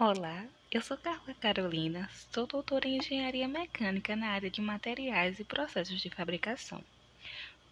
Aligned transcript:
Olá, 0.00 0.46
eu 0.70 0.80
sou 0.80 0.96
Carla 0.96 1.34
Carolina, 1.40 2.08
sou 2.32 2.46
doutora 2.46 2.86
em 2.86 2.98
Engenharia 2.98 3.48
Mecânica 3.48 4.14
na 4.14 4.28
área 4.28 4.48
de 4.48 4.60
materiais 4.60 5.40
e 5.40 5.44
processos 5.44 6.00
de 6.00 6.08
fabricação. 6.08 6.84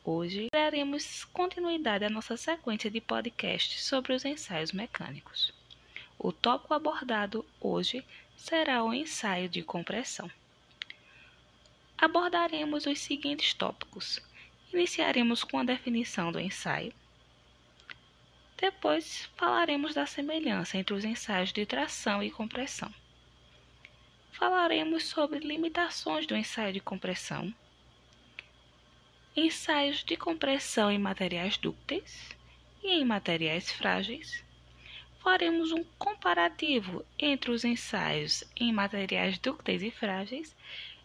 Hoje 0.04 0.48
daremos 0.52 1.22
continuidade 1.26 2.04
à 2.04 2.10
nossa 2.10 2.36
sequência 2.36 2.90
de 2.90 3.00
podcasts 3.00 3.84
sobre 3.84 4.12
os 4.12 4.24
ensaios 4.24 4.72
mecânicos. 4.72 5.54
O 6.18 6.32
tópico 6.32 6.74
abordado 6.74 7.46
hoje 7.60 8.04
será 8.36 8.82
o 8.82 8.92
ensaio 8.92 9.48
de 9.48 9.62
compressão. 9.62 10.28
Abordaremos 11.96 12.86
os 12.86 12.98
seguintes 12.98 13.54
tópicos. 13.54 14.20
Iniciaremos 14.72 15.44
com 15.44 15.60
a 15.60 15.64
definição 15.64 16.32
do 16.32 16.40
ensaio 16.40 16.92
depois 18.56 19.28
falaremos 19.36 19.94
da 19.94 20.06
semelhança 20.06 20.78
entre 20.78 20.94
os 20.94 21.04
ensaios 21.04 21.52
de 21.52 21.66
tração 21.66 22.22
e 22.22 22.30
compressão. 22.30 22.92
Falaremos 24.32 25.04
sobre 25.04 25.40
limitações 25.40 26.26
do 26.26 26.36
ensaio 26.36 26.72
de 26.72 26.80
compressão, 26.80 27.54
ensaios 29.36 30.02
de 30.02 30.16
compressão 30.16 30.90
em 30.90 30.98
materiais 30.98 31.58
dúcteis 31.58 32.34
e 32.82 32.88
em 32.88 33.04
materiais 33.04 33.70
frágeis. 33.70 34.42
Faremos 35.22 35.72
um 35.72 35.84
comparativo 35.98 37.04
entre 37.18 37.50
os 37.50 37.64
ensaios 37.64 38.44
em 38.56 38.72
materiais 38.72 39.38
dúcteis 39.38 39.82
e 39.82 39.90
frágeis 39.90 40.56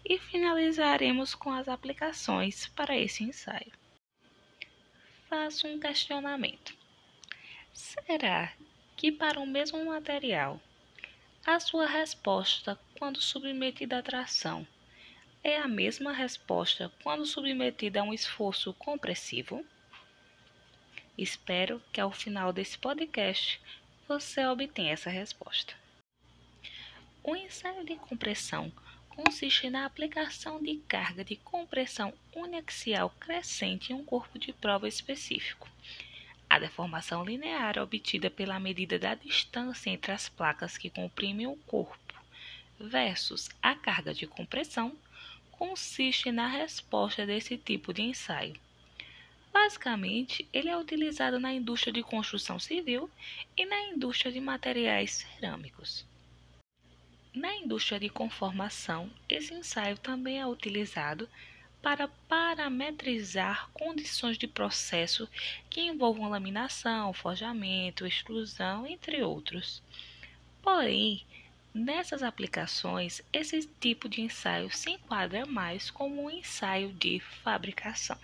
e 0.06 0.18
finalizaremos 0.18 1.36
com 1.36 1.52
as 1.52 1.68
aplicações 1.68 2.68
para 2.68 2.98
esse 2.98 3.24
ensaio. 3.24 3.72
Faço 5.30 5.68
um 5.68 5.80
questionamento. 5.80 6.81
Será 7.74 8.52
que 8.98 9.14
para 9.14 9.40
o 9.40 9.48
mesmo 9.48 9.86
material, 9.86 10.60
a 11.46 11.58
sua 11.58 11.88
resposta 11.88 12.78
quando 13.00 13.22
submetida 13.22 14.00
à 14.00 14.04
tração 14.04 14.68
é 15.42 15.58
a 15.58 15.70
mesma 15.70 16.12
resposta 16.12 16.92
quando 17.02 17.26
submetida 17.26 18.02
a 18.02 18.04
um 18.04 18.14
esforço 18.14 18.74
compressivo? 18.74 19.66
Espero 21.18 21.82
que 21.94 22.02
ao 22.02 22.12
final 22.12 22.52
desse 22.52 22.78
podcast 22.78 23.62
você 24.06 24.46
obtenha 24.46 24.92
essa 24.92 25.10
resposta. 25.10 25.74
O 27.24 27.36
ensaio 27.38 27.86
de 27.86 27.96
compressão 27.96 28.70
consiste 29.10 29.70
na 29.70 29.86
aplicação 29.86 30.62
de 30.62 30.76
carga 30.90 31.24
de 31.24 31.38
compressão 31.38 32.14
uniaxial 32.36 33.10
crescente 33.12 33.94
em 33.94 33.96
um 33.96 34.04
corpo 34.04 34.38
de 34.38 34.52
prova 34.52 34.90
específico 34.90 35.70
a 36.52 36.60
deformação 36.60 37.24
linear 37.24 37.80
obtida 37.80 38.30
pela 38.30 38.60
medida 38.60 39.00
da 39.00 39.16
distância 39.16 39.90
entre 39.90 40.12
as 40.12 40.28
placas 40.28 40.78
que 40.78 40.90
comprimem 40.90 41.48
o 41.48 41.56
corpo 41.56 42.14
versus 42.78 43.50
a 43.64 43.74
carga 43.74 44.14
de 44.14 44.28
compressão 44.28 44.94
consiste 45.54 46.30
na 46.30 46.50
resposta 46.50 47.26
desse 47.26 47.58
tipo 47.58 47.94
de 47.94 48.02
ensaio. 48.02 48.60
Basicamente, 49.54 50.46
ele 50.52 50.68
é 50.68 50.78
utilizado 50.78 51.40
na 51.40 51.54
indústria 51.54 51.94
de 51.94 52.04
construção 52.04 52.60
civil 52.60 53.10
e 53.56 53.66
na 53.66 53.80
indústria 53.84 54.30
de 54.30 54.42
materiais 54.42 55.26
cerâmicos. 55.40 56.06
Na 57.34 57.56
indústria 57.56 57.98
de 57.98 58.10
conformação, 58.10 59.10
esse 59.30 59.54
ensaio 59.54 59.98
também 59.98 60.42
é 60.42 60.46
utilizado 60.46 61.30
para 61.82 62.08
parametrizar 62.28 63.70
condições 63.74 64.38
de 64.38 64.48
processo 64.48 65.28
que 65.70 65.82
envolvam 65.82 66.30
laminação, 66.30 67.12
forjamento, 67.12 68.06
extrusão, 68.06 68.86
entre 68.86 69.24
outros. 69.24 69.82
Porém, 70.62 71.26
nessas 71.74 72.22
aplicações, 72.22 73.22
esse 73.34 73.68
tipo 73.80 74.08
de 74.08 74.22
ensaio 74.22 74.72
se 74.72 74.92
enquadra 74.92 75.46
mais 75.46 75.90
como 75.90 76.24
um 76.24 76.30
ensaio 76.30 76.94
de 76.94 77.20
fabricação. 77.20 78.18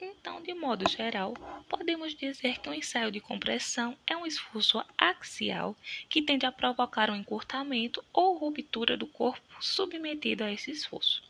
Então, 0.00 0.40
de 0.40 0.54
modo 0.54 0.88
geral, 0.88 1.34
podemos 1.68 2.14
dizer 2.14 2.58
que 2.60 2.70
um 2.70 2.74
ensaio 2.74 3.10
de 3.10 3.20
compressão 3.20 3.98
é 4.06 4.16
um 4.16 4.24
esforço 4.24 4.82
axial 4.96 5.76
que 6.08 6.22
tende 6.22 6.46
a 6.46 6.52
provocar 6.52 7.10
um 7.10 7.16
encurtamento 7.16 8.02
ou 8.12 8.38
ruptura 8.38 8.96
do 8.96 9.06
corpo 9.06 9.42
submetido 9.60 10.44
a 10.44 10.52
esse 10.52 10.70
esforço 10.70 11.28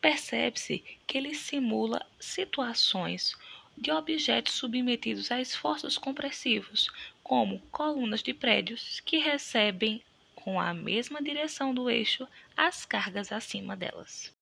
percebe-se 0.00 0.84
que 1.06 1.18
ele 1.18 1.34
simula 1.34 2.04
situações 2.18 3.36
de 3.76 3.90
objetos 3.90 4.54
submetidos 4.54 5.30
a 5.30 5.40
esforços 5.40 5.96
compressivos, 5.96 6.88
como 7.22 7.60
colunas 7.70 8.22
de 8.22 8.34
prédios 8.34 9.00
que 9.00 9.18
recebem 9.18 10.02
com 10.34 10.60
a 10.60 10.72
mesma 10.72 11.22
direção 11.22 11.74
do 11.74 11.90
eixo 11.90 12.26
as 12.56 12.84
cargas 12.84 13.30
acima 13.30 13.76
delas. 13.76 14.34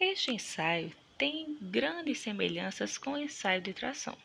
Este 0.00 0.30
ensaio 0.30 0.92
tem 1.18 1.58
grandes 1.60 2.20
semelhanças 2.20 2.96
com 2.96 3.12
o 3.12 3.18
ensaio 3.18 3.60
de 3.60 3.72
tração. 3.72 4.16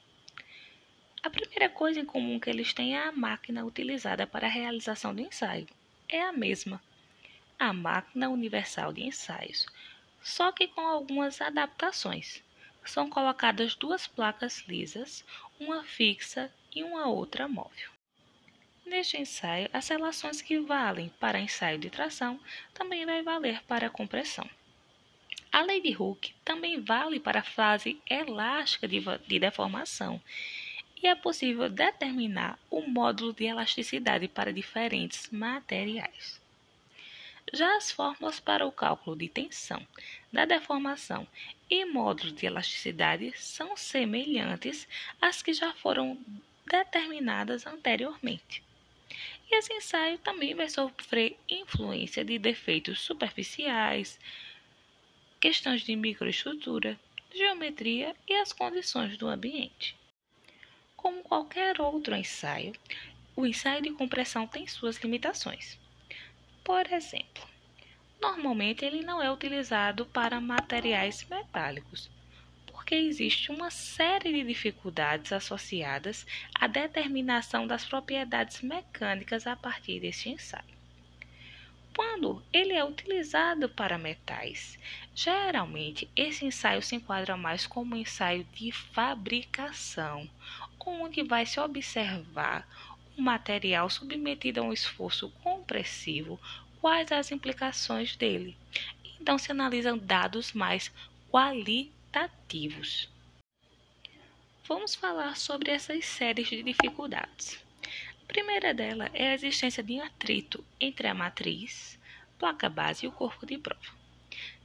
A 1.24 1.30
primeira 1.30 1.68
coisa 1.70 2.00
em 2.00 2.06
comum 2.06 2.40
que 2.40 2.50
eles 2.50 2.74
têm 2.74 2.96
é 2.96 3.08
a 3.08 3.12
máquina 3.12 3.66
utilizada 3.66 4.28
para 4.28 4.46
a 4.46 4.52
realização 4.52 5.16
do 5.16 5.22
ensaio. 5.22 5.68
É 6.08 6.22
a 6.22 6.32
mesma, 6.32 6.82
a 7.58 7.74
máquina 7.74 8.30
universal 8.30 8.94
de 8.94 9.02
ensaios, 9.02 9.66
só 10.24 10.52
que 10.52 10.68
com 10.68 10.82
algumas 10.82 11.42
adaptações. 11.42 12.42
São 12.86 13.10
colocadas 13.10 13.76
duas 13.76 14.08
placas 14.08 14.64
lisas, 14.68 15.24
uma 15.60 15.84
fixa 15.84 16.52
e 16.74 16.84
uma 16.84 17.08
outra 17.08 17.48
móvel. 17.48 17.90
Neste 18.86 19.18
ensaio, 19.18 19.70
as 19.72 19.88
relações 19.88 20.42
que 20.42 20.60
valem 20.60 21.10
para 21.20 21.40
ensaio 21.40 21.78
de 21.78 21.90
tração 21.90 22.40
também 22.74 23.06
vai 23.06 23.22
valer 23.22 23.64
para 23.64 23.90
compressão. 23.90 24.50
A 25.52 25.62
lei 25.62 25.82
de 25.82 25.96
Hooke 25.96 26.34
também 26.44 26.82
vale 26.82 27.20
para 27.20 27.40
a 27.40 27.44
fase 27.44 28.02
elástica 28.10 28.88
de, 28.88 29.02
de 29.28 29.40
deformação 29.40 30.22
e 31.02 31.08
é 31.08 31.16
possível 31.16 31.70
determinar 31.70 32.58
o 32.70 32.82
módulo 32.82 33.34
de 33.34 33.46
elasticidade 33.46 34.28
para 34.28 34.54
diferentes 34.54 35.30
materiais. 35.30 36.43
Já 37.52 37.76
as 37.78 37.92
fórmulas 37.92 38.40
para 38.40 38.66
o 38.66 38.72
cálculo 38.72 39.16
de 39.16 39.28
tensão, 39.28 39.86
da 40.32 40.46
deformação 40.46 41.28
e 41.70 41.86
módulos 41.86 42.34
de 42.34 42.46
elasticidade 42.46 43.34
são 43.36 43.76
semelhantes 43.76 44.88
às 45.22 45.42
que 45.42 45.54
já 45.54 45.74
foram 45.74 46.18
determinadas 46.66 47.68
anteriormente. 47.68 48.64
E 49.52 49.56
esse 49.56 49.74
ensaio 49.74 50.18
também 50.20 50.56
vai 50.56 50.70
sofrer 50.70 51.38
influência 51.50 52.24
de 52.24 52.40
defeitos 52.40 53.02
superficiais, 53.02 54.20
questões 55.40 55.82
de 55.82 55.96
microestrutura, 55.96 57.00
geometria 57.34 58.16
e 58.28 58.34
as 58.36 58.54
condições 58.54 59.18
do 59.18 59.28
ambiente. 59.28 59.96
Como 60.96 61.22
qualquer 61.22 61.82
outro 61.82 62.16
ensaio, 62.16 62.74
o 63.36 63.46
ensaio 63.46 63.82
de 63.82 63.92
compressão 63.92 64.48
tem 64.48 64.66
suas 64.66 64.98
limitações. 64.98 65.78
Por 66.64 66.92
exemplo, 66.92 67.44
normalmente 68.22 68.86
ele 68.86 69.02
não 69.02 69.22
é 69.22 69.30
utilizado 69.30 70.06
para 70.06 70.40
materiais 70.40 71.26
metálicos, 71.30 72.10
porque 72.68 72.96
existe 72.96 73.52
uma 73.52 73.70
série 73.70 74.32
de 74.32 74.44
dificuldades 74.44 75.34
associadas 75.34 76.26
à 76.56 76.66
determinação 76.68 77.68
das 77.68 77.84
propriedades 77.84 78.62
mecânicas 78.62 79.46
a 79.46 79.58
partir 79.58 80.00
deste 80.00 80.30
ensaio. 80.30 80.74
Quando 81.96 82.42
ele 82.52 82.74
é 82.74 82.84
utilizado 82.84 83.70
para 83.70 83.98
metais, 83.98 84.80
geralmente 85.14 86.10
esse 86.16 86.46
ensaio 86.46 86.82
se 86.82 86.96
enquadra 86.96 87.38
mais 87.38 87.68
como 87.68 87.94
um 87.94 88.00
ensaio 88.00 88.46
de 88.54 88.72
fabricação, 88.72 90.28
onde 90.80 91.22
vai 91.24 91.46
se 91.46 91.60
observar 91.60 92.68
o 93.18 93.22
material 93.22 93.90
submetido 93.90 94.60
a 94.60 94.64
um 94.64 94.74
esforço 94.74 95.30
compressivo, 95.44 96.40
quais 96.82 97.12
as 97.12 97.32
implicações 97.32 98.16
dele. 98.16 98.58
Então 99.20 99.38
se 99.38 99.52
analisam 99.52 99.98
dados 99.98 100.54
mais 100.54 100.92
qualitativos. 101.32 103.10
Vamos 104.66 104.96
falar 104.96 105.36
sobre 105.38 105.72
essas 105.72 106.06
séries 106.06 106.48
de 106.48 106.64
dificuldades. 106.64 107.60
A 108.24 108.26
primeira 108.28 108.74
dela 108.74 109.10
é 109.14 109.30
a 109.30 109.34
existência 109.34 109.84
de 109.84 110.00
atrito 110.00 110.64
entre 110.80 111.08
a 111.08 111.14
matriz, 111.14 112.00
placa 112.40 112.70
base 112.70 113.06
e 113.06 113.10
o 113.10 113.12
corpo 113.12 113.46
de 113.46 113.58
prova. 113.58 114.04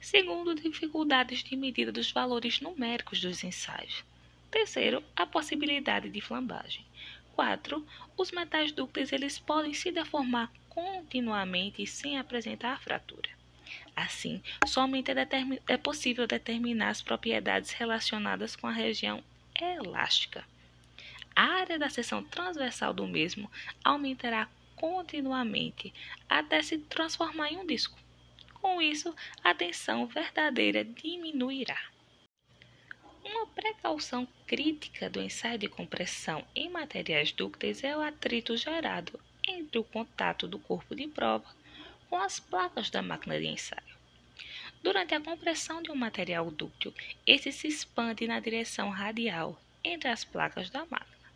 Segundo, 0.01 0.55
dificuldades 0.55 1.43
de 1.43 1.55
medida 1.55 1.91
dos 1.91 2.11
valores 2.11 2.59
numéricos 2.61 3.21
dos 3.21 3.43
ensaios. 3.43 4.03
Terceiro, 4.49 5.03
a 5.15 5.25
possibilidade 5.25 6.09
de 6.09 6.21
flambagem. 6.21 6.83
4. 7.39 7.87
Os 8.17 8.33
metais 8.33 8.73
dúcteis 8.73 9.13
eles 9.13 9.39
podem 9.39 9.73
se 9.73 9.93
deformar 9.93 10.51
continuamente 10.67 11.87
sem 11.87 12.19
apresentar 12.19 12.81
fratura. 12.81 13.29
Assim, 13.95 14.43
somente 14.67 15.09
é, 15.09 15.15
é 15.65 15.77
possível 15.77 16.27
determinar 16.27 16.89
as 16.89 17.01
propriedades 17.01 17.71
relacionadas 17.71 18.57
com 18.57 18.67
a 18.67 18.73
região 18.73 19.23
elástica. 19.57 20.43
A 21.33 21.43
área 21.43 21.79
da 21.79 21.87
seção 21.87 22.21
transversal 22.25 22.93
do 22.93 23.07
mesmo 23.07 23.49
aumentará 23.85 24.49
continuamente 24.75 25.93
até 26.27 26.61
se 26.61 26.77
transformar 26.77 27.53
em 27.53 27.57
um 27.57 27.65
disco. 27.65 27.97
Com 28.55 28.81
isso, 28.81 29.15
a 29.41 29.53
tensão 29.53 30.05
verdadeira 30.07 30.83
diminuirá. 30.83 31.79
Uma 33.31 33.45
precaução 33.45 34.27
crítica 34.47 35.07
do 35.07 35.21
ensaio 35.21 35.59
de 35.59 35.69
compressão 35.69 36.43
em 36.55 36.67
materiais 36.67 37.31
dúcteis 37.31 37.83
é 37.83 37.95
o 37.95 38.01
atrito 38.01 38.57
gerado 38.57 39.19
entre 39.47 39.77
o 39.77 39.83
contato 39.83 40.47
do 40.47 40.57
corpo 40.57 40.95
de 40.95 41.07
prova 41.07 41.45
com 42.09 42.17
as 42.17 42.39
placas 42.39 42.89
da 42.89 43.03
máquina 43.03 43.39
de 43.39 43.45
ensaio. 43.45 43.95
Durante 44.81 45.13
a 45.13 45.21
compressão 45.21 45.79
de 45.79 45.91
um 45.91 45.95
material 45.95 46.49
dúctil, 46.49 46.91
esse 47.27 47.51
se 47.51 47.67
expande 47.67 48.25
na 48.25 48.39
direção 48.39 48.89
radial 48.89 49.61
entre 49.83 50.09
as 50.09 50.25
placas 50.25 50.71
da 50.71 50.79
máquina. 50.85 51.29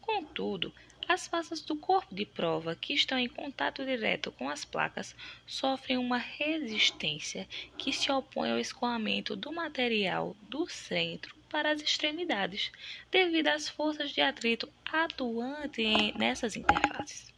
Contudo, 0.00 0.72
as 1.08 1.26
faces 1.26 1.62
do 1.62 1.74
corpo 1.74 2.14
de 2.14 2.26
prova 2.26 2.76
que 2.76 2.92
estão 2.92 3.18
em 3.18 3.28
contato 3.28 3.82
direto 3.82 4.30
com 4.32 4.46
as 4.48 4.62
placas 4.62 5.16
sofrem 5.46 5.96
uma 5.96 6.18
resistência 6.18 7.48
que 7.78 7.94
se 7.94 8.12
opõe 8.12 8.50
ao 8.50 8.58
escoamento 8.58 9.34
do 9.34 9.50
material 9.50 10.36
do 10.42 10.68
centro 10.68 11.34
para 11.48 11.70
as 11.70 11.80
extremidades, 11.80 12.70
devido 13.10 13.48
às 13.48 13.70
forças 13.70 14.10
de 14.10 14.20
atrito 14.20 14.70
atuantes 14.84 16.14
nessas 16.14 16.56
interfaces. 16.56 17.32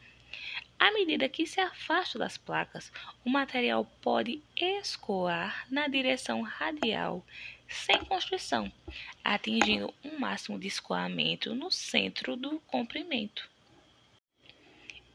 À 0.76 0.90
medida 0.93 1.28
que 1.28 1.46
se 1.46 1.61
afasta 1.61 2.19
das 2.19 2.37
placas, 2.37 2.90
o 3.25 3.31
material 3.31 3.84
pode 4.00 4.43
escoar 4.56 5.66
na 5.70 5.87
direção 5.87 6.43
radial 6.43 7.25
sem 7.69 7.99
constrição, 8.05 8.73
atingindo 9.23 9.94
um 10.02 10.19
máximo 10.19 10.58
de 10.58 10.66
escoamento 10.66 11.55
no 11.55 11.70
centro 11.70 12.34
do 12.34 12.58
comprimento. 12.61 13.50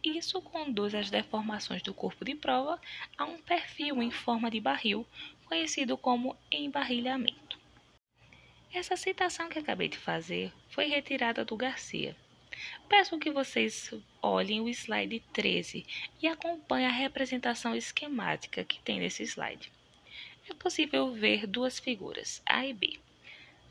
Isso 0.05 0.39
conduz 0.39 0.93
às 0.93 1.09
deformações 1.09 1.81
do 1.81 1.91
corpo 1.91 2.23
de 2.23 2.35
prova 2.35 2.79
a 3.17 3.25
um 3.25 3.41
perfil 3.41 4.03
em 4.03 4.11
forma 4.11 4.51
de 4.51 4.59
barril, 4.59 5.03
conhecido 5.45 5.97
como 5.97 6.37
embarrilhamento. 6.51 7.59
Essa 8.71 8.95
citação 8.95 9.49
que 9.49 9.57
acabei 9.57 9.87
de 9.87 9.97
fazer 9.97 10.53
foi 10.69 10.85
retirada 10.85 11.43
do 11.43 11.57
Garcia. 11.57 12.15
Peço 12.87 13.17
que 13.17 13.31
vocês 13.31 13.91
olhem 14.21 14.61
o 14.61 14.69
slide 14.69 15.23
13 15.33 15.83
e 16.21 16.27
acompanhem 16.27 16.87
a 16.87 16.91
representação 16.91 17.75
esquemática 17.75 18.63
que 18.63 18.79
tem 18.83 18.99
nesse 18.99 19.23
slide. 19.23 19.71
É 20.47 20.53
possível 20.53 21.11
ver 21.13 21.47
duas 21.47 21.79
figuras, 21.79 22.43
A 22.45 22.63
e 22.63 22.73
B. 22.73 22.99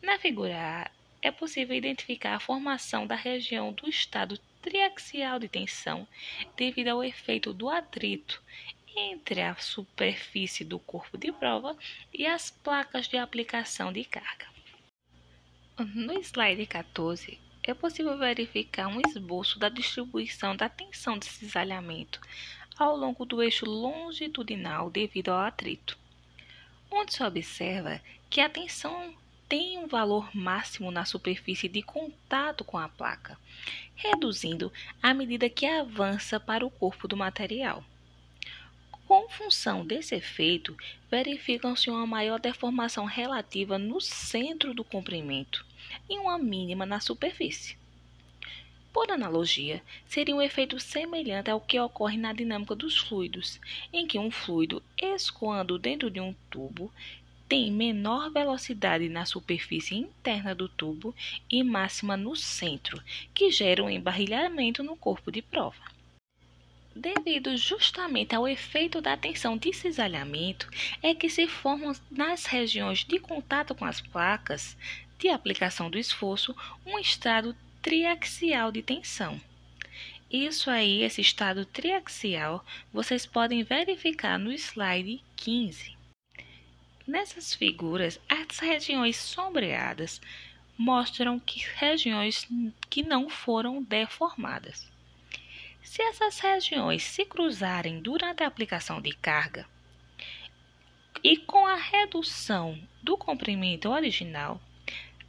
Na 0.03 0.19
figura 0.19 0.57
A, 0.59 0.91
é 1.23 1.31
possível 1.31 1.77
identificar 1.77 2.35
a 2.35 2.41
formação 2.41 3.07
da 3.07 3.15
região 3.15 3.73
do 3.73 3.89
estado 3.89 4.37
triaxial 4.65 5.39
de 5.39 5.47
tensão 5.47 6.09
devido 6.57 6.89
ao 6.89 7.05
efeito 7.05 7.53
do 7.53 7.69
atrito 7.69 8.43
entre 8.97 9.43
a 9.43 9.55
superfície 9.57 10.65
do 10.65 10.79
corpo 10.79 11.19
de 11.19 11.31
prova 11.31 11.77
e 12.13 12.27
as 12.27 12.51
placas 12.51 13.07
de 13.07 13.19
aplicação 13.19 13.93
de 13.93 14.05
carga. 14.05 14.47
No 15.79 16.19
slide 16.19 16.65
14, 16.65 17.39
é 17.63 17.75
possível 17.75 18.17
verificar 18.17 18.87
um 18.89 19.03
esboço 19.07 19.59
da 19.59 19.69
distribuição 19.69 20.57
da 20.57 20.71
tensão 20.71 21.19
de 21.19 21.27
cisalhamento 21.27 22.19
ao 22.79 22.97
longo 22.97 23.27
do 23.27 23.43
eixo 23.43 23.67
longitudinal 23.67 24.89
devido 24.89 25.29
ao 25.29 25.41
atrito, 25.41 25.99
onde 26.91 27.13
se 27.13 27.23
observa 27.23 28.01
que 28.31 28.41
a 28.41 28.49
tensão 28.49 29.15
tem 29.49 29.79
um 29.79 29.87
valor 29.87 30.29
máximo 30.35 30.91
na 30.91 31.05
superfície 31.05 31.69
de 31.69 31.83
contato 31.83 32.65
com 32.65 32.79
a 32.79 32.89
placa, 32.89 33.39
reduzindo 33.95 34.73
à 35.03 35.13
medida 35.13 35.49
que 35.49 35.67
avança 35.67 36.41
para 36.41 36.65
o 36.65 36.71
corpo 36.71 37.07
do 37.07 37.17
material. 37.17 37.85
Com 39.07 39.29
função 39.29 39.85
desse 39.85 40.15
efeito, 40.15 40.77
verificam-se 41.11 41.91
uma 41.91 42.07
maior 42.07 42.41
deformação 42.41 43.05
relativa 43.05 43.79
no 43.79 44.01
centro 44.01 44.73
do 44.73 44.83
comprimento 44.83 45.65
e 46.09 46.19
uma 46.19 46.39
mínima 46.39 46.87
na 46.87 47.01
superfície. 47.01 47.77
Por 48.95 49.11
analogia, 49.11 49.83
seria 50.07 50.35
um 50.35 50.41
efeito 50.41 50.79
semelhante 50.79 51.51
ao 51.51 51.61
que 51.61 51.79
ocorre 51.79 52.17
na 52.17 52.33
dinâmica 52.33 52.75
dos 52.77 52.97
fluidos, 52.97 53.61
em 53.93 54.07
que 54.07 54.19
um 54.19 54.31
fluido 54.31 54.83
escoando 54.97 55.79
dentro 55.79 56.09
de 56.09 56.21
um 56.21 56.33
tubo 56.49 56.93
tem 57.49 57.71
menor 57.71 58.31
velocidade 58.31 59.09
na 59.09 59.25
superfície 59.25 59.95
interna 59.95 60.55
do 60.55 60.69
tubo 60.69 61.15
e 61.51 61.63
máxima 61.63 62.17
no 62.17 62.35
centro, 62.35 63.03
que 63.35 63.51
gera 63.51 63.83
um 63.83 63.91
embarrilhamento 63.91 64.83
no 64.83 64.97
corpo 64.97 65.31
de 65.31 65.43
prova. 65.43 65.95
Devido 66.97 67.57
justamente 67.57 68.35
ao 68.35 68.47
efeito 68.47 69.01
da 69.01 69.17
tensão 69.17 69.57
de 69.57 69.73
cisalhamento, 69.73 70.71
é 71.03 71.13
que 71.13 71.29
se 71.29 71.49
formam 71.49 71.93
nas 72.11 72.47
regiões 72.47 73.05
de 73.05 73.19
contato 73.19 73.75
com 73.75 73.85
as 73.85 74.01
placas 74.01 74.77
de 75.19 75.29
aplicação 75.29 75.91
do 75.91 75.99
esforço 75.99 76.55
um 76.87 76.99
estado 76.99 77.55
triaxial 77.83 78.71
de 78.71 78.81
tensão. 78.81 79.41
Isso 80.31 80.71
aí, 80.71 81.03
esse 81.03 81.21
estado 81.21 81.65
triaxial, 81.67 82.65
vocês 82.93 83.27
podem 83.27 83.63
verificar 83.63 84.39
no 84.39 84.53
slide 84.53 85.21
15. 85.37 85.94
Nessas 87.07 87.53
figuras, 87.53 88.19
as 88.29 88.59
regiões 88.59 89.17
sombreadas 89.17 90.23
mostram 90.77 91.39
que 91.39 91.63
regiões 91.77 92.49
que 92.89 93.03
não 93.03 93.29
foram 93.29 93.83
deformadas. 93.83 94.91
Se 95.83 96.01
essas 96.01 96.39
regiões 96.39 97.03
se 97.03 97.27
cruzarem 97.27 98.01
durante 98.01 98.43
a 98.43 98.47
aplicação 98.47 99.03
de 99.03 99.15
carga 99.15 99.69
e 101.23 101.37
com 101.37 101.67
a 101.67 101.77
redução 101.77 102.79
do 103.03 103.19
comprimento 103.19 103.91
original, 103.91 104.59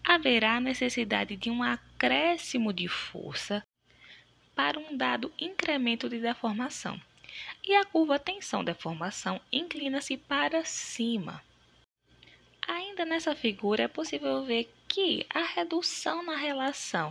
haverá 0.02 0.62
necessidade 0.62 1.36
de 1.36 1.50
um 1.50 1.62
acréscimo 1.62 2.72
de 2.72 2.88
força 2.88 3.62
para 4.56 4.80
um 4.80 4.96
dado 4.96 5.32
incremento 5.38 6.08
de 6.08 6.20
deformação. 6.20 7.00
E 7.68 7.76
a 7.76 7.84
curva 7.84 8.18
tensão-deformação 8.18 9.42
inclina-se 9.52 10.16
para 10.16 10.64
cima. 10.64 11.44
Ainda 12.68 13.06
nessa 13.06 13.36
figura 13.36 13.84
é 13.84 13.88
possível 13.88 14.44
ver 14.44 14.74
que 14.88 15.26
a 15.30 15.42
redução 15.42 16.24
na 16.24 16.36
relação 16.36 17.10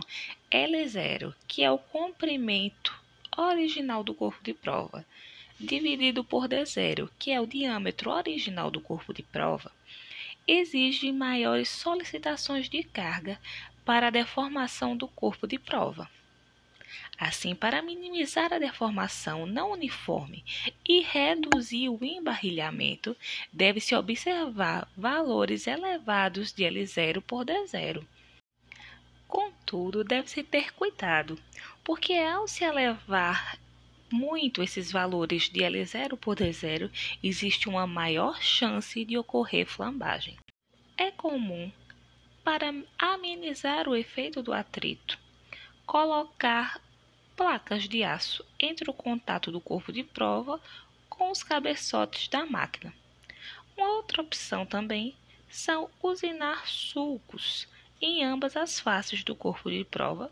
L0, 0.51 1.33
que 1.47 1.63
é 1.63 1.71
o 1.71 1.77
comprimento 1.77 2.93
original 3.37 4.03
do 4.03 4.13
corpo 4.13 4.43
de 4.43 4.53
prova, 4.53 5.05
dividido 5.59 6.23
por 6.23 6.47
D0, 6.47 7.09
que 7.17 7.31
é 7.31 7.39
o 7.39 7.47
diâmetro 7.47 8.11
original 8.11 8.69
do 8.69 8.81
corpo 8.81 9.13
de 9.13 9.23
prova, 9.23 9.71
exige 10.47 11.11
maiores 11.11 11.69
solicitações 11.69 12.69
de 12.69 12.83
carga 12.83 13.39
para 13.85 14.07
a 14.07 14.11
deformação 14.11 14.95
do 14.95 15.07
corpo 15.07 15.47
de 15.47 15.57
prova. 15.57 16.09
Assim, 17.17 17.55
para 17.55 17.81
minimizar 17.81 18.51
a 18.51 18.59
deformação 18.59 19.45
não 19.45 19.71
uniforme 19.71 20.43
e 20.87 21.01
reduzir 21.01 21.87
o 21.89 22.03
embarrilhamento, 22.03 23.15
deve-se 23.53 23.95
observar 23.95 24.87
valores 24.97 25.65
elevados 25.65 26.51
de 26.51 26.63
L0 26.63 27.21
por 27.21 27.45
D0. 27.45 28.05
Contudo, 29.27 30.03
deve-se 30.03 30.43
ter 30.43 30.73
cuidado, 30.73 31.39
porque 31.83 32.13
ao 32.13 32.47
se 32.47 32.63
elevar 32.63 33.57
muito 34.11 34.61
esses 34.61 34.91
valores 34.91 35.49
de 35.49 35.61
L0 35.61 36.17
por 36.17 36.35
D0, 36.35 36.91
existe 37.23 37.67
uma 37.67 37.87
maior 37.87 38.41
chance 38.41 39.03
de 39.03 39.17
ocorrer 39.17 39.65
flambagem. 39.65 40.37
É 40.97 41.11
comum, 41.11 41.71
para 42.43 42.73
amenizar 42.97 43.87
o 43.87 43.95
efeito 43.95 44.43
do 44.43 44.53
atrito, 44.53 45.17
colocar 45.85 46.79
placas 47.35 47.87
de 47.87 48.03
aço 48.03 48.45
entre 48.59 48.89
o 48.89 48.93
contato 48.93 49.51
do 49.51 49.59
corpo 49.59 49.91
de 49.91 50.03
prova 50.03 50.59
com 51.09 51.31
os 51.31 51.43
cabeçotes 51.43 52.27
da 52.27 52.45
máquina. 52.45 52.93
Uma 53.77 53.89
outra 53.89 54.21
opção 54.21 54.65
também 54.65 55.15
são 55.49 55.89
usinar 56.01 56.67
sulcos 56.67 57.67
em 58.01 58.23
ambas 58.23 58.55
as 58.55 58.79
faces 58.79 59.23
do 59.23 59.35
corpo 59.35 59.69
de 59.69 59.83
prova 59.83 60.31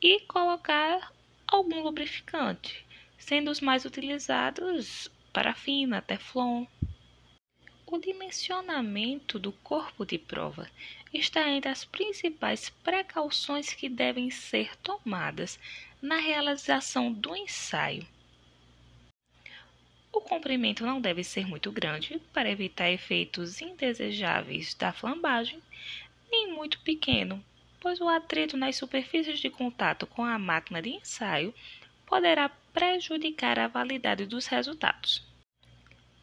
e 0.00 0.20
colocar 0.20 1.12
algum 1.46 1.82
lubrificante, 1.82 2.84
sendo 3.18 3.50
os 3.50 3.60
mais 3.60 3.84
utilizados 3.84 5.10
parafina, 5.32 6.02
teflon. 6.02 6.66
O 7.86 7.98
dimensionamento 7.98 9.38
do 9.38 9.52
corpo 9.52 10.04
de 10.04 10.18
prova 10.18 10.68
está 11.12 11.48
entre 11.48 11.70
as 11.70 11.84
principais 11.84 12.68
precauções 12.82 13.72
que 13.72 13.88
devem 13.88 14.30
ser 14.30 14.76
tomadas 14.78 15.58
na 16.06 16.18
realização 16.18 17.12
do 17.12 17.34
ensaio. 17.34 18.06
O 20.12 20.20
comprimento 20.20 20.86
não 20.86 21.00
deve 21.00 21.24
ser 21.24 21.44
muito 21.44 21.72
grande 21.72 22.22
para 22.32 22.48
evitar 22.48 22.88
efeitos 22.88 23.60
indesejáveis 23.60 24.72
da 24.74 24.92
flambagem, 24.92 25.60
nem 26.30 26.54
muito 26.54 26.78
pequeno, 26.82 27.44
pois 27.80 28.00
o 28.00 28.08
atrito 28.08 28.56
nas 28.56 28.76
superfícies 28.76 29.40
de 29.40 29.50
contato 29.50 30.06
com 30.06 30.24
a 30.24 30.38
máquina 30.38 30.80
de 30.80 30.90
ensaio 30.90 31.52
poderá 32.06 32.50
prejudicar 32.72 33.58
a 33.58 33.66
validade 33.66 34.26
dos 34.26 34.46
resultados. 34.46 35.26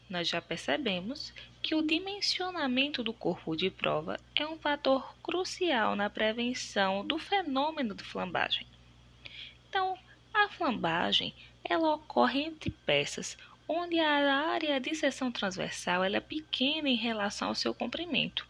Nós 0.10 0.30
já 0.30 0.42
percebemos 0.42 1.34
que 1.62 1.76
o 1.76 1.82
dimensionamento 1.82 3.04
do 3.04 3.12
corpo 3.12 3.54
de 3.54 3.70
prova 3.70 4.18
é 4.34 4.48
um 4.48 4.58
fator 4.58 5.14
crucial 5.22 5.94
na 5.94 6.10
prevenção 6.10 7.06
do 7.06 7.20
fenômeno 7.20 7.94
de 7.94 8.04
flambagem. 8.06 8.66
Então, 9.74 9.98
a 10.32 10.48
flambagem 10.50 11.34
ela 11.64 11.96
ocorre 11.96 12.44
entre 12.44 12.70
peças 12.70 13.36
onde 13.68 14.00
a 14.00 14.36
área 14.52 14.80
de 14.80 14.94
seção 14.94 15.32
transversal 15.32 16.04
é 16.04 16.20
pequena 16.20 16.88
em 16.88 16.96
relação 16.96 17.48
ao 17.48 17.56
seu 17.56 17.74
comprimento, 17.74 18.48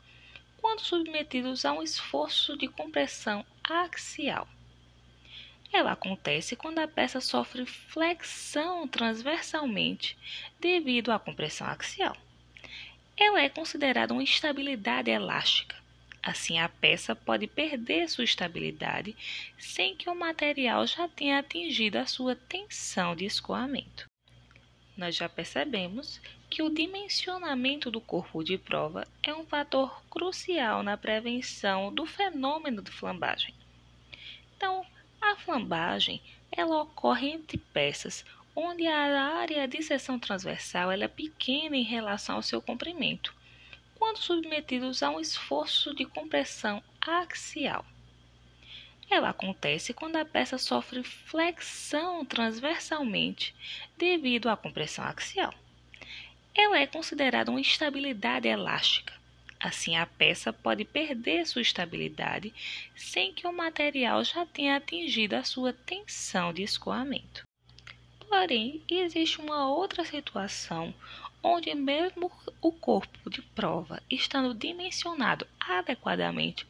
quando 0.58 0.82
submetidos 0.82 1.64
a 1.64 1.72
um 1.72 1.82
esforço 1.82 2.58
de 2.58 2.68
compressão 2.68 3.46
axial. 3.64 4.46
Ela 5.72 5.94
acontece 5.94 6.58
quando 6.58 6.80
a 6.80 6.90
peça 6.90 7.22
sofre 7.22 7.66
flexão 7.66 8.86
transversalmente 8.86 10.18
devido 10.60 11.10
à 11.10 11.18
compressão 11.18 11.68
axial. 11.68 12.18
Ela 13.16 13.44
é 13.44 13.48
considerada 13.48 14.12
uma 14.12 14.24
estabilidade 14.24 15.10
elástica. 15.10 15.83
Assim, 16.24 16.58
a 16.58 16.70
peça 16.70 17.14
pode 17.14 17.48
perder 17.48 18.08
sua 18.08 18.24
estabilidade 18.24 19.14
sem 19.58 19.94
que 19.94 20.10
o 20.10 20.16
material 20.16 20.88
já 20.88 21.06
tenha 21.10 21.40
atingido 21.40 21.98
a 21.98 22.06
sua 22.06 22.34
tensão 22.34 23.14
de 23.14 23.26
escoamento. 23.26 24.06
Nós 24.96 25.16
já 25.16 25.28
percebemos 25.28 26.22
que 26.50 26.64
o 26.64 26.70
dimensionamento 26.70 27.92
do 27.92 28.00
corpo 28.00 28.42
de 28.42 28.58
prova 28.58 29.06
é 29.22 29.34
um 29.34 29.46
fator 29.46 30.02
crucial 30.10 30.82
na 30.82 30.96
prevenção 30.96 31.94
do 31.94 32.06
fenômeno 32.06 32.82
de 32.82 32.92
flambagem. 32.92 33.54
Então, 34.56 34.86
a 35.20 35.36
flambagem 35.36 36.22
ela 36.50 36.84
ocorre 36.84 37.32
entre 37.32 37.58
peças 37.58 38.24
onde 38.56 38.88
a 38.88 39.24
área 39.40 39.68
de 39.68 39.82
seção 39.82 40.18
transversal 40.18 40.92
é 40.92 41.08
pequena 41.08 41.76
em 41.76 41.84
relação 41.84 42.36
ao 42.36 42.44
seu 42.44 42.62
comprimento, 42.62 43.36
quando 44.04 44.18
submetidos 44.18 45.02
a 45.02 45.10
um 45.10 45.18
esforço 45.22 45.96
de 45.96 46.04
compressão 46.04 46.84
axial. 47.00 47.86
Ela 49.10 49.30
acontece 49.30 49.94
quando 49.94 50.18
a 50.18 50.26
peça 50.26 50.58
sofre 50.58 51.02
flexão 51.04 52.26
transversalmente 52.26 53.56
devido 53.98 54.50
à 54.50 54.58
compressão 54.58 55.06
axial. 55.06 55.54
Ela 56.54 56.80
é 56.80 56.86
considerada 56.86 57.50
uma 57.50 57.62
estabilidade 57.62 58.46
elástica. 58.46 59.14
Assim, 59.58 59.96
a 59.96 60.06
peça 60.06 60.52
pode 60.52 60.84
perder 60.84 61.48
sua 61.48 61.62
estabilidade 61.62 62.54
sem 62.98 63.34
que 63.34 63.48
o 63.48 63.54
material 63.54 64.22
já 64.26 64.46
tenha 64.46 64.76
atingido 64.76 65.34
a 65.38 65.46
sua 65.46 65.72
tensão 65.72 66.52
de 66.52 66.62
escoamento. 66.62 67.44
Porém, 68.28 68.84
existe 68.90 69.40
uma 69.40 69.70
outra 69.70 70.04
situação 70.04 70.94
onde, 71.44 71.76
mesmo 71.76 72.32
o 72.62 72.72
corpo 72.72 73.30
de 73.30 73.42
prova 73.42 74.02
estando 74.10 74.56
dimensionado 74.56 75.46
adequadamente, 75.60 76.66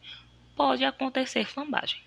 pode 0.56 0.84
acontecer 0.84 1.46
flambagem. 1.46 2.01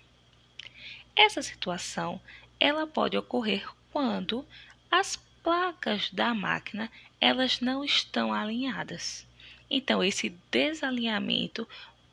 Essa 1.15 1.41
situação 1.41 2.21
ela 2.59 2.85
pode 2.85 3.17
ocorrer 3.17 3.67
quando 3.91 4.45
as 4.91 5.15
placas 5.41 6.11
da 6.11 6.33
máquina 6.33 6.91
elas 7.19 7.61
não 7.61 7.83
estão 7.83 8.33
alinhadas. 8.33 9.25
Então, 9.69 10.03
esse 10.03 10.29
desalinhamento 10.51 11.67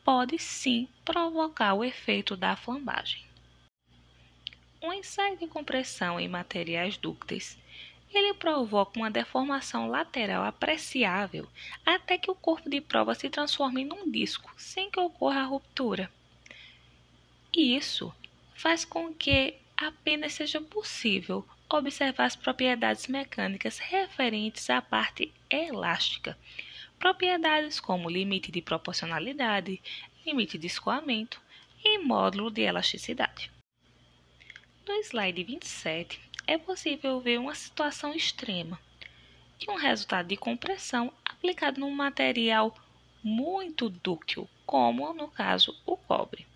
pode 0.05 0.39
sim 0.39 0.89
provocar 1.05 1.75
o 1.75 1.85
efeito 1.85 2.37
da 2.37 2.57
flambagem. 2.57 3.23
Um 4.83 4.93
ensaio 4.93 5.37
de 5.39 5.47
compressão 5.47 6.21
em 6.21 6.29
materiais 6.29 6.97
dúcteis 6.97 7.59
ele 8.15 8.35
provoca 8.35 8.99
uma 8.99 9.11
deformação 9.11 9.89
lateral 9.89 10.45
apreciável 10.45 11.49
até 11.85 12.17
que 12.17 12.31
o 12.31 12.35
corpo 12.35 12.69
de 12.69 12.81
prova 12.81 13.15
se 13.15 13.29
transforme 13.29 13.85
num 13.85 14.11
disco, 14.11 14.53
sem 14.57 14.91
que 14.91 15.01
ocorra 15.01 15.41
a 15.41 15.47
ruptura. 15.47 16.11
Isso 17.53 18.15
faz 18.55 18.85
com 18.85 19.13
que 19.13 19.55
apenas 19.77 20.35
seja 20.35 20.61
possível 20.61 21.47
observar 21.69 22.25
as 22.25 22.37
propriedades 22.37 23.07
mecânicas 23.07 23.79
referentes 23.79 24.69
à 24.71 24.81
parte 24.81 25.33
elástica, 25.51 26.39
propriedades 26.99 27.81
como 27.81 28.09
limite 28.09 28.53
de 28.53 28.63
proporcionalidade, 28.63 29.81
limite 30.25 30.57
de 30.57 30.67
escoamento 30.67 31.41
e 31.85 31.99
módulo 31.99 32.51
de 32.51 32.63
elasticidade. 32.63 33.51
No 34.87 34.95
slide 35.03 35.43
27, 35.43 36.21
é 36.47 36.59
possível 36.59 37.21
ver 37.21 37.39
uma 37.39 37.55
situação 37.55 38.15
extrema 38.15 38.79
de 39.59 39.71
um 39.71 39.77
resultado 39.77 40.29
de 40.29 40.37
compressão 40.37 41.13
aplicado 41.25 41.81
num 41.81 41.91
material 41.91 42.75
muito 43.23 43.89
dúctil, 43.89 44.49
como 44.67 45.13
no 45.15 45.29
caso 45.29 45.75
o 45.87 45.97
cobre. 45.97 46.47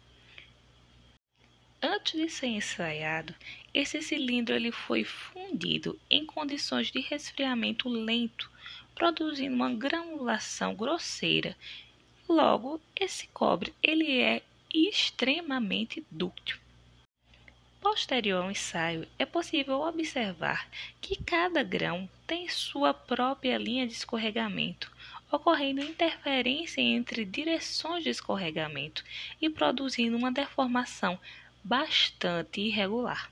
Antes 1.80 2.20
de 2.20 2.28
ser 2.28 2.48
ensaiado, 2.48 3.34
esse 3.72 4.02
cilindro 4.02 4.54
ele 4.54 4.72
foi 4.72 5.04
fundido 5.04 5.98
em 6.10 6.26
condições 6.26 6.90
de 6.90 7.00
resfriamento 7.00 7.88
lento 7.88 8.50
produzindo 8.98 9.54
uma 9.54 9.72
granulação 9.72 10.74
grosseira. 10.74 11.56
Logo, 12.28 12.80
esse 12.96 13.28
cobre 13.28 13.72
ele 13.80 14.20
é 14.20 14.42
extremamente 14.74 16.04
dúctil. 16.10 16.58
Posterior 17.80 18.42
ao 18.44 18.50
ensaio, 18.50 19.06
é 19.18 19.24
possível 19.24 19.80
observar 19.80 20.68
que 21.00 21.16
cada 21.16 21.62
grão 21.62 22.08
tem 22.26 22.48
sua 22.48 22.92
própria 22.92 23.56
linha 23.56 23.86
de 23.86 23.92
escorregamento, 23.92 24.90
ocorrendo 25.30 25.82
interferência 25.82 26.80
entre 26.80 27.24
direções 27.24 28.02
de 28.02 28.10
escorregamento 28.10 29.04
e 29.40 29.48
produzindo 29.48 30.16
uma 30.16 30.32
deformação 30.32 31.18
bastante 31.62 32.60
irregular. 32.60 33.30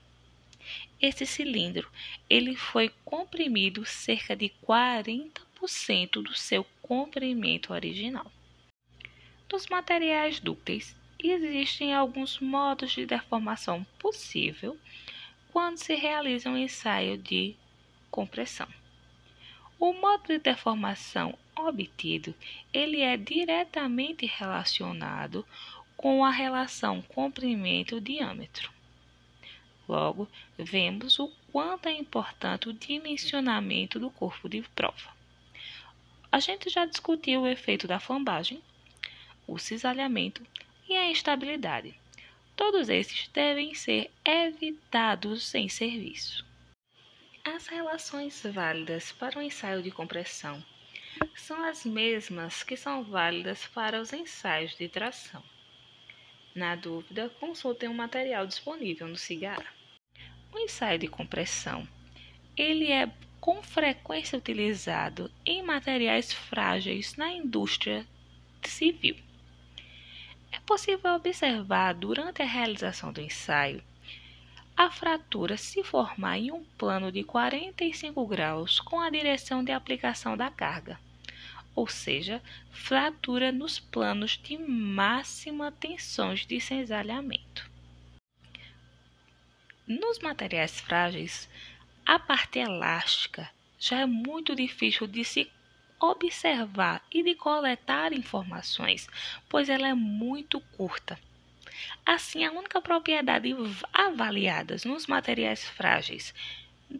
Esse 1.01 1.25
cilindro 1.25 1.91
ele 2.29 2.55
foi 2.55 2.91
comprimido 3.05 3.85
cerca 3.85 4.35
de 4.35 4.49
40 4.61 5.47
100% 5.65 6.21
do 6.21 6.35
seu 6.35 6.65
comprimento 6.81 7.73
original. 7.73 8.31
Nos 9.51 9.67
materiais 9.67 10.39
dúcteis, 10.39 10.95
existem 11.19 11.93
alguns 11.93 12.39
modos 12.39 12.91
de 12.91 13.05
deformação 13.05 13.85
possível 13.97 14.77
quando 15.51 15.77
se 15.77 15.95
realiza 15.95 16.49
um 16.49 16.57
ensaio 16.57 17.17
de 17.17 17.55
compressão. 18.11 18.67
O 19.79 19.93
modo 19.93 20.27
de 20.27 20.39
deformação 20.39 21.37
obtido, 21.55 22.33
ele 22.71 23.01
é 23.01 23.17
diretamente 23.17 24.25
relacionado 24.25 25.45
com 25.95 26.23
a 26.23 26.29
relação 26.29 27.01
comprimento-diâmetro. 27.01 28.71
Logo, 29.87 30.27
vemos 30.57 31.17
o 31.17 31.27
quanto 31.51 31.87
é 31.87 31.93
importante 31.93 32.69
o 32.69 32.73
dimensionamento 32.73 33.99
do 33.99 34.11
corpo 34.11 34.47
de 34.47 34.61
prova. 34.75 35.15
A 36.31 36.39
gente 36.39 36.69
já 36.69 36.85
discutiu 36.85 37.41
o 37.41 37.47
efeito 37.47 37.87
da 37.87 37.99
flambagem, 37.99 38.61
o 39.47 39.57
cisalhamento 39.57 40.45
e 40.87 40.95
a 40.95 41.09
instabilidade. 41.09 41.93
Todos 42.55 42.89
esses 42.89 43.27
devem 43.29 43.73
ser 43.73 44.11
evitados 44.25 45.53
em 45.53 45.69
serviço. 45.69 46.45
As 47.43 47.67
relações 47.67 48.41
válidas 48.43 49.11
para 49.11 49.39
o 49.39 49.41
ensaio 49.41 49.81
de 49.81 49.91
compressão 49.91 50.63
são 51.35 51.63
as 51.63 51.85
mesmas 51.85 52.63
que 52.63 52.75
são 52.75 53.03
válidas 53.03 53.65
para 53.67 54.01
os 54.01 54.11
ensaios 54.11 54.75
de 54.75 54.89
tração. 54.89 55.43
Na 56.53 56.75
dúvida, 56.75 57.29
consultem 57.39 57.87
o 57.87 57.93
material 57.93 58.45
disponível 58.47 59.07
no 59.07 59.15
cigarro. 59.15 59.65
O 60.51 60.59
ensaio 60.59 60.99
de 60.99 61.07
compressão 61.07 61.87
ele 62.57 62.91
é 62.91 63.07
com 63.39 63.61
frequência 63.61 64.37
utilizado 64.37 65.31
em 65.45 65.61
materiais 65.61 66.33
frágeis 66.33 67.15
na 67.15 67.31
indústria 67.31 68.05
civil. 68.63 69.15
É 70.57 70.59
possível 70.65 71.13
observar 71.13 71.93
durante 71.93 72.41
a 72.41 72.45
realização 72.45 73.13
do 73.13 73.21
ensaio 73.21 73.83
a 74.75 74.89
fratura 74.89 75.55
se 75.55 75.83
formar 75.83 76.39
em 76.39 76.51
um 76.51 76.63
plano 76.77 77.11
de 77.11 77.23
45 77.23 78.25
graus 78.25 78.79
com 78.79 78.99
a 78.99 79.09
direção 79.09 79.63
de 79.63 79.71
aplicação 79.71 80.35
da 80.35 80.49
carga, 80.49 80.99
ou 81.75 81.87
seja, 81.87 82.41
fratura 82.71 83.51
nos 83.51 83.79
planos 83.79 84.31
de 84.31 84.57
máxima 84.57 85.71
tensões 85.71 86.43
de 86.43 86.59
cisalhamento. 86.59 87.69
Nos 89.87 90.17
materiais 90.19 90.79
frágeis, 90.79 91.47
a 92.03 92.17
parte 92.17 92.57
elástica 92.57 93.49
já 93.79 93.99
é 93.99 94.05
muito 94.07 94.55
difícil 94.55 95.05
de 95.05 95.23
se 95.23 95.51
observar 95.99 97.03
e 97.11 97.23
de 97.23 97.35
coletar 97.35 98.13
informações, 98.13 99.07
pois 99.49 99.69
ela 99.69 99.87
é 99.87 99.93
muito 99.93 100.59
curta. 100.77 101.19
Assim, 102.05 102.43
a 102.43 102.51
única 102.51 102.81
propriedade 102.81 103.55
avaliada 103.93 104.75
nos 104.85 105.07
materiais 105.07 105.63
frágeis 105.63 106.33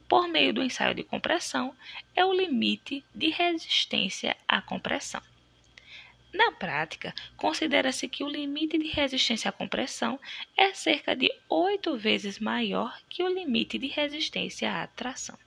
por 0.08 0.28
meio 0.28 0.54
do 0.54 0.64
ensaio 0.64 0.94
de 0.94 1.04
compressão 1.04 1.74
é 2.16 2.26
o 2.26 2.34
limite 2.34 3.04
de 3.16 3.30
resistência 3.30 4.36
à 4.48 4.62
compressão. 4.62 5.22
Na 6.34 6.52
prática, 6.52 7.16
considera-se 7.36 8.08
que 8.08 8.24
o 8.24 8.28
limite 8.28 8.78
de 8.78 8.88
resistência 8.88 9.50
à 9.50 9.52
compressão 9.52 10.20
é 10.56 10.74
cerca 10.74 11.16
de 11.16 11.32
oito 11.50 11.98
vezes 11.98 12.38
maior 12.38 13.00
que 13.10 13.24
o 13.24 13.28
limite 13.28 13.80
de 13.80 13.88
resistência 13.88 14.84
à 14.84 14.88
tração. 14.88 15.38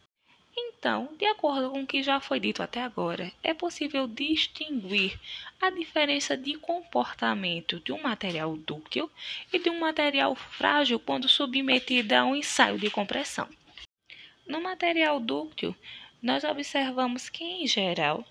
Então, 0.81 1.11
de 1.19 1.27
acordo 1.27 1.71
com 1.71 1.83
o 1.83 1.87
que 1.87 2.03
já 2.03 2.21
foi 2.21 2.41
dito 2.41 2.63
até 2.63 2.81
agora, 2.81 3.31
é 3.43 3.53
possível 3.53 4.09
distinguir 4.09 5.21
a 5.61 5.69
diferença 5.69 6.39
de 6.39 6.55
comportamento 6.55 7.79
de 7.81 7.93
um 7.93 8.01
material 8.01 8.57
dúctil 8.57 9.11
e 9.53 9.59
de 9.59 9.69
um 9.69 9.79
material 9.79 10.35
frágil 10.35 10.99
quando 10.99 11.29
submetido 11.29 12.15
a 12.15 12.25
um 12.25 12.35
ensaio 12.35 12.79
de 12.79 12.89
compressão. 12.89 13.47
No 14.47 14.63
material 14.63 15.21
dúctil, 15.21 15.77
nós 16.23 16.45
observamos 16.45 17.29
que, 17.29 17.45
em 17.45 17.67
geral, 17.67 18.25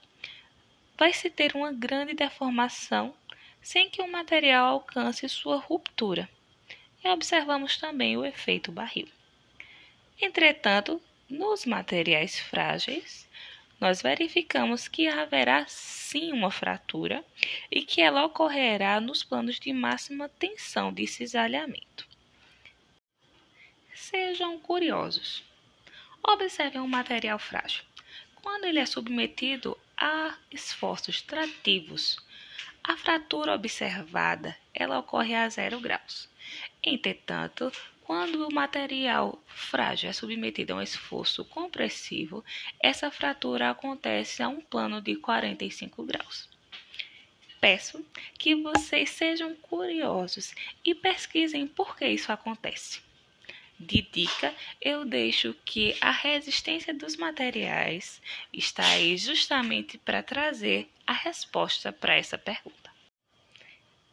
vai 0.98 1.14
se 1.14 1.30
ter 1.30 1.56
uma 1.56 1.72
grande 1.72 2.16
deformação 2.16 3.14
sem 3.62 3.92
que 3.92 4.02
o 4.02 4.12
material 4.12 4.66
alcance 4.74 5.30
sua 5.30 5.58
ruptura. 5.58 6.28
E 7.04 7.10
observamos 7.10 7.78
também 7.78 8.18
o 8.18 8.26
efeito 8.26 8.72
barril. 8.72 9.08
Entretanto, 10.20 11.00
nos 11.30 11.66
materiais 11.66 12.40
frágeis, 12.40 13.28
nós 13.80 14.02
verificamos 14.02 14.88
que 14.88 15.08
haverá 15.08 15.66
sim 15.68 16.34
uma 16.34 16.52
fratura 16.52 17.24
e 17.72 17.82
que 17.84 18.02
ela 18.02 18.26
ocorrerá 18.26 19.00
nos 19.00 19.24
planos 19.24 19.60
de 19.60 19.72
máxima 19.72 20.28
tensão 20.28 20.92
de 20.92 21.08
cisalhamento. 21.08 22.08
Sejam 23.94 24.60
curiosos. 24.60 25.44
Observem 26.22 26.82
um 26.82 26.88
material 26.88 27.40
frágil. 27.40 27.84
Quando 28.42 28.66
ele 28.66 28.80
é 28.80 28.86
submetido 28.86 29.78
a 29.96 30.36
esforços 30.52 31.22
trativos, 31.22 32.18
a 32.84 32.98
fratura 32.98 33.54
observada 33.54 34.58
ela 34.74 35.00
ocorre 35.00 35.36
a 35.36 35.48
zero 35.48 35.80
graus. 35.80 36.28
Entretanto, 36.84 37.72
quando 38.10 38.48
o 38.48 38.52
material 38.52 39.40
frágil 39.46 40.10
é 40.10 40.14
submetido 40.14 40.74
a 40.74 40.78
um 40.78 40.82
esforço 40.82 41.46
compressivo, 41.46 42.44
essa 42.82 43.12
fratura 43.12 43.70
acontece 43.70 44.42
a 44.42 44.50
um 44.50 44.60
plano 44.62 45.00
de 45.00 45.16
45 45.16 46.04
graus. 46.06 46.50
Peço 47.62 48.04
que 48.36 48.56
vocês 48.56 49.12
sejam 49.12 49.54
curiosos 49.58 50.56
e 50.84 50.96
pesquisem 50.96 51.68
por 51.68 51.96
que 51.96 52.08
isso 52.08 52.32
acontece. 52.32 53.00
De 53.80 54.02
dica, 54.02 54.56
eu 54.82 55.06
deixo 55.06 55.54
que 55.64 55.96
a 56.02 56.10
resistência 56.10 56.92
dos 56.92 57.16
materiais 57.16 58.20
está 58.52 58.88
aí 58.88 59.18
justamente 59.18 60.00
para 60.00 60.24
trazer 60.24 60.90
a 61.06 61.14
resposta 61.14 61.94
para 61.94 62.16
essa 62.16 62.40
pergunta. 62.40 62.89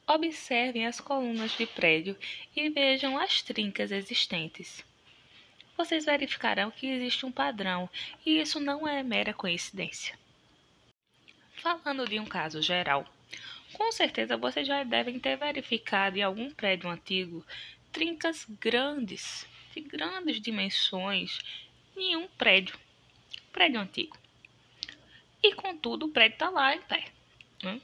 Observem 0.08 0.86
as 0.86 1.00
colunas 1.00 1.50
de 1.56 1.66
prédio 1.66 2.16
e 2.54 2.68
vejam 2.70 3.18
as 3.18 3.42
trincas 3.42 3.90
existentes. 3.90 4.84
Vocês 5.76 6.04
verificarão 6.04 6.70
que 6.70 6.86
existe 6.86 7.26
um 7.26 7.32
padrão 7.32 7.90
e 8.24 8.40
isso 8.40 8.60
não 8.60 8.86
é 8.86 9.02
mera 9.02 9.34
coincidência. 9.34 10.16
Falando 11.56 12.08
de 12.08 12.20
um 12.20 12.24
caso 12.24 12.62
geral, 12.62 13.04
com 13.72 13.90
certeza 13.90 14.36
vocês 14.36 14.66
já 14.66 14.84
devem 14.84 15.18
ter 15.18 15.36
verificado 15.36 16.16
em 16.16 16.22
algum 16.22 16.50
prédio 16.52 16.88
antigo 16.88 17.44
trincas 17.90 18.46
grandes 18.60 19.44
de 19.74 19.80
grandes 19.80 20.40
dimensões 20.40 21.40
em 21.96 22.14
um 22.14 22.28
prédio, 22.28 22.78
prédio 23.52 23.80
antigo. 23.80 24.16
E 25.42 25.52
contudo, 25.54 26.06
o 26.06 26.10
prédio 26.10 26.34
está 26.34 26.48
lá 26.48 26.76
em 26.76 26.82
pé. 26.82 27.04
Né? 27.62 27.80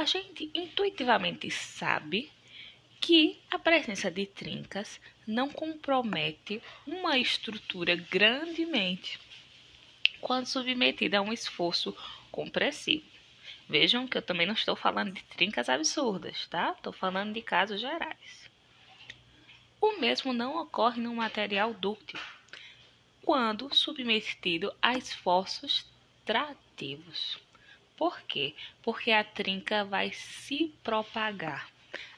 A 0.00 0.04
gente 0.06 0.50
intuitivamente 0.54 1.50
sabe 1.50 2.32
que 3.02 3.38
a 3.50 3.58
presença 3.58 4.10
de 4.10 4.24
trincas 4.24 4.98
não 5.26 5.50
compromete 5.50 6.62
uma 6.86 7.18
estrutura 7.18 7.94
grandemente 7.96 9.20
quando 10.18 10.46
submetida 10.46 11.18
a 11.18 11.20
um 11.20 11.30
esforço 11.30 11.94
compressivo. 12.32 13.04
Vejam 13.68 14.08
que 14.08 14.16
eu 14.16 14.22
também 14.22 14.46
não 14.46 14.54
estou 14.54 14.74
falando 14.74 15.12
de 15.12 15.22
trincas 15.24 15.68
absurdas, 15.68 16.46
tá? 16.46 16.70
Estou 16.70 16.94
falando 16.94 17.34
de 17.34 17.42
casos 17.42 17.78
gerais. 17.78 18.50
O 19.82 20.00
mesmo 20.00 20.32
não 20.32 20.56
ocorre 20.56 20.98
no 20.98 21.14
material 21.14 21.74
dúctil, 21.74 22.18
quando 23.20 23.74
submetido 23.74 24.74
a 24.80 24.96
esforços 24.96 25.84
trativos. 26.24 27.49
Por 28.00 28.22
quê? 28.22 28.54
Porque 28.82 29.10
a 29.10 29.22
trinca 29.22 29.84
vai 29.84 30.10
se 30.10 30.72
propagar. 30.82 31.68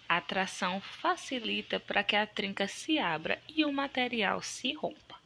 A 0.08 0.20
tração 0.20 0.80
facilita 0.80 1.80
para 1.80 2.04
que 2.04 2.14
a 2.14 2.24
trinca 2.24 2.68
se 2.68 3.00
abra 3.00 3.42
e 3.48 3.64
o 3.64 3.72
material 3.72 4.40
se 4.40 4.72
rompa. 4.74 5.20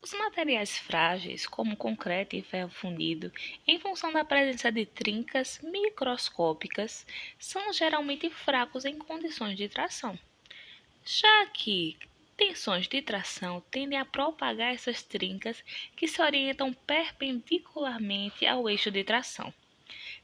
Os 0.00 0.12
materiais 0.14 0.78
frágeis, 0.78 1.48
como 1.48 1.76
concreto 1.76 2.36
e 2.36 2.42
ferro 2.42 2.70
fundido, 2.70 3.32
em 3.66 3.80
função 3.80 4.12
da 4.12 4.24
presença 4.24 4.70
de 4.70 4.86
trincas 4.86 5.58
microscópicas, 5.64 7.04
são 7.36 7.72
geralmente 7.72 8.30
fracos 8.30 8.84
em 8.84 8.96
condições 8.96 9.56
de 9.56 9.68
tração 9.68 10.16
já 11.04 11.46
que 11.46 11.96
tensões 12.36 12.88
de 12.88 13.00
tração 13.00 13.62
tendem 13.70 13.98
a 13.98 14.04
propagar 14.04 14.74
essas 14.74 15.02
trincas 15.02 15.62
que 15.96 16.08
se 16.08 16.20
orientam 16.20 16.72
perpendicularmente 16.72 18.46
ao 18.46 18.68
eixo 18.68 18.90
de 18.90 19.04
tração. 19.04 19.52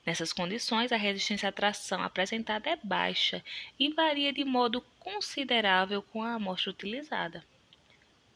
Nessas 0.05 0.33
condições, 0.33 0.93
a 0.93 0.97
resistência 0.97 1.49
à 1.49 1.53
tração 1.53 2.03
apresentada 2.03 2.71
é 2.71 2.77
baixa 2.77 3.45
e 3.79 3.93
varia 3.93 4.33
de 4.33 4.45
modo 4.45 4.81
considerável 4.99 6.03
com 6.03 6.23
a 6.23 6.35
amostra 6.35 6.71
utilizada. 6.71 7.45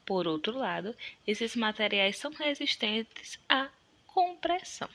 Por 0.05 0.27
outro 0.27 0.59
lado, 0.59 0.95
esses 1.27 1.57
materiais 1.57 2.19
são 2.19 2.31
resistentes 2.33 3.39
à 3.49 3.69
compressão. 4.07 4.89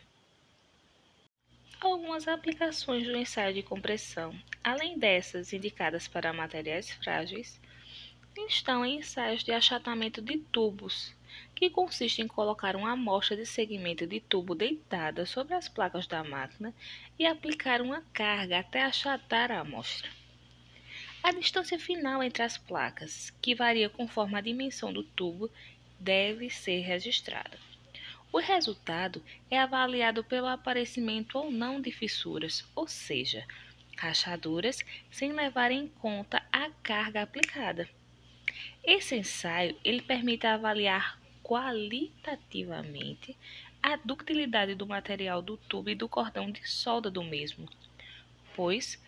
Algumas 1.82 2.28
aplicações 2.28 3.06
do 3.06 3.16
ensaio 3.16 3.54
de 3.54 3.64
compressão, 3.64 4.38
além 4.64 5.00
dessas 5.00 5.52
indicadas 5.54 6.08
para 6.08 6.34
materiais 6.34 6.92
frágeis, 6.92 7.60
estão 8.48 8.86
em 8.86 9.00
ensaios 9.00 9.44
de 9.44 9.52
achatamento 9.52 10.22
de 10.22 10.38
tubos, 10.38 11.14
que 11.56 11.70
consiste 11.70 12.22
em 12.22 12.28
colocar 12.28 12.76
uma 12.76 12.92
amostra 12.92 13.36
de 13.36 13.46
segmento 13.46 14.08
de 14.08 14.20
tubo 14.20 14.56
deitada 14.56 15.26
sobre 15.26 15.54
as 15.54 15.68
placas 15.68 16.08
da 16.08 16.24
máquina 16.24 16.74
e 17.18 17.26
aplicar 17.26 17.82
uma 17.82 18.02
carga 18.14 18.60
até 18.60 18.84
achatar 18.84 19.52
a 19.52 19.60
amostra. 19.60 20.10
A 21.22 21.32
distância 21.32 21.78
final 21.78 22.24
entre 22.24 22.44
as 22.44 22.58
placas, 22.58 23.30
que 23.42 23.54
varia 23.54 23.90
conforme 23.90 24.38
a 24.38 24.42
dimensão 24.42 24.94
do 24.94 25.04
tubo, 25.04 25.52
deve 26.00 26.50
ser 26.50 26.80
registrada. 26.80 27.60
O 28.32 28.38
resultado 28.38 29.24
é 29.50 29.60
avaliado 29.60 30.24
pelo 30.24 30.48
aparecimento 30.48 31.38
ou 31.38 31.52
não 31.52 31.82
de 31.82 31.92
fissuras, 31.92 32.64
ou 32.76 32.88
seja, 32.88 33.46
rachaduras, 33.98 34.80
sem 35.12 35.34
levar 35.34 35.72
em 35.72 35.88
conta 35.88 36.42
a 36.52 36.70
carga 36.82 37.22
aplicada. 37.22 37.90
Esse 38.92 39.18
ensaio 39.18 39.78
ele 39.86 40.02
permite 40.02 40.48
avaliar 40.48 41.20
qualitativamente 41.44 43.38
a 43.84 43.96
ductilidade 43.98 44.74
do 44.74 44.88
material 44.88 45.44
do 45.44 45.58
tubo 45.58 45.92
e 45.92 45.96
do 45.96 46.10
cordão 46.10 46.50
de 46.50 46.68
solda 46.68 47.12
do 47.12 47.24
mesmo, 47.24 47.70
pois 48.56 49.00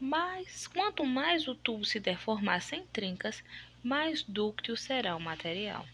mais, 0.00 0.66
quanto 0.66 1.04
mais 1.04 1.46
o 1.46 1.54
tubo 1.54 1.84
se 1.84 2.00
deformar 2.00 2.62
sem 2.62 2.86
trincas, 2.86 3.44
mais 3.84 4.22
dúctil 4.22 4.74
será 4.74 5.14
o 5.14 5.20
material. 5.20 5.86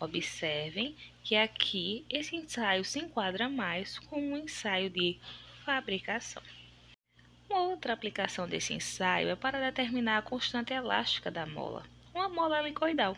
Observem 0.00 0.96
que 1.22 1.36
aqui 1.36 2.06
esse 2.08 2.34
ensaio 2.34 2.82
se 2.82 2.98
enquadra 2.98 3.46
mais 3.46 3.98
com 3.98 4.18
um 4.18 4.38
ensaio 4.38 4.88
de 4.88 5.18
fabricação. 5.66 6.42
Uma 7.46 7.60
outra 7.60 7.92
aplicação 7.92 8.48
desse 8.48 8.72
ensaio 8.72 9.28
é 9.28 9.36
para 9.36 9.60
determinar 9.60 10.16
a 10.16 10.22
constante 10.22 10.72
elástica 10.72 11.30
da 11.30 11.44
mola, 11.44 11.84
uma 12.14 12.28
mola 12.28 12.60
helicoidal. 12.60 13.16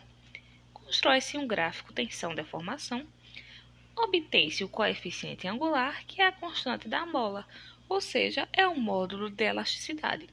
Constrói-se 0.73 1.37
um 1.37 1.47
gráfico 1.47 1.93
tensão-deformação, 1.93 3.07
obtém-se 3.95 4.63
o 4.63 4.69
coeficiente 4.69 5.47
angular, 5.47 6.05
que 6.05 6.21
é 6.21 6.27
a 6.27 6.31
constante 6.31 6.87
da 6.87 7.05
mola, 7.05 7.47
ou 7.87 8.01
seja, 8.01 8.47
é 8.51 8.67
o 8.67 8.75
módulo 8.75 9.29
de 9.29 9.43
elasticidade. 9.43 10.27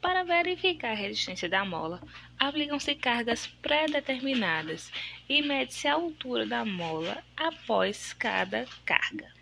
Para 0.00 0.24
verificar 0.24 0.92
a 0.92 0.94
resistência 0.94 1.48
da 1.48 1.64
mola, 1.64 2.02
aplicam-se 2.38 2.94
cargas 2.94 3.46
pré-determinadas 3.46 4.90
e 5.28 5.42
mede-se 5.42 5.86
a 5.88 5.94
altura 5.94 6.46
da 6.46 6.64
mola 6.64 7.22
após 7.36 8.14
cada 8.14 8.66
carga. 8.84 9.39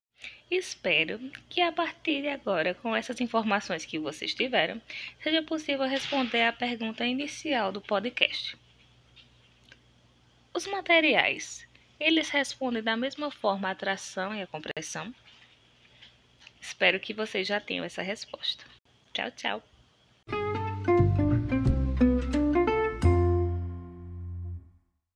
Espero 0.50 1.18
que 1.50 1.60
a 1.60 1.70
partir 1.70 2.22
de 2.22 2.28
agora, 2.28 2.74
com 2.74 2.96
essas 2.96 3.20
informações 3.20 3.84
que 3.84 3.98
vocês 3.98 4.34
tiveram, 4.34 4.80
seja 5.22 5.42
possível 5.42 5.86
responder 5.86 6.42
à 6.42 6.52
pergunta 6.52 7.04
inicial 7.04 7.70
do 7.70 7.82
podcast. 7.82 8.56
Os 10.54 10.66
materiais, 10.66 11.68
eles 12.00 12.30
respondem 12.30 12.82
da 12.82 12.96
mesma 12.96 13.30
forma 13.30 13.68
a 13.68 13.72
atração 13.72 14.34
e 14.34 14.40
a 14.40 14.46
compressão? 14.46 15.14
Espero 16.60 16.98
que 16.98 17.12
vocês 17.12 17.46
já 17.46 17.60
tenham 17.60 17.84
essa 17.84 18.02
resposta. 18.02 18.64
Tchau, 19.12 19.30
tchau! 19.32 19.77